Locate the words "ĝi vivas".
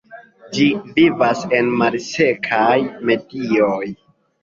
0.55-1.45